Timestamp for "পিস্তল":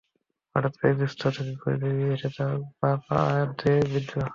0.99-1.29